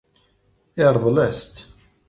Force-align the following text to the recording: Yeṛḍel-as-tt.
Yeṛḍel-as-tt. 0.79 1.57